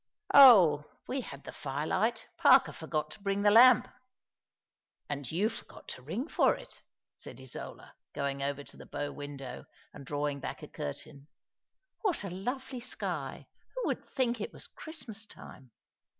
"Oh, 0.33 0.83
we 1.07 1.21
had 1.21 1.43
the 1.43 1.51
firelight— 1.51 2.27
Parker 2.39 2.71
forgot 2.71 3.11
to 3.11 3.21
bring 3.21 3.43
the 3.43 3.51
lamp." 3.51 3.87
*' 4.49 5.09
And 5.11 5.31
you 5.31 5.47
forgot 5.47 5.87
to 5.89 6.01
ring 6.01 6.27
for 6.27 6.55
it," 6.55 6.81
said 7.15 7.39
Isola, 7.39 7.93
going 8.15 8.41
over 8.41 8.63
to 8.63 8.77
the 8.77 8.87
bow 8.87 9.11
window, 9.11 9.65
and 9.93 10.03
drawing 10.03 10.39
back 10.39 10.63
a 10.63 10.67
curtain. 10.67 11.27
"What 12.01 12.23
a 12.23 12.31
lovely 12.31 12.79
sky! 12.79 13.45
Who 13.75 13.89
would 13.89 14.03
think 14.03 14.41
it 14.41 14.51
was 14.51 14.65
Christmas 14.65 15.27
time 15.27 15.69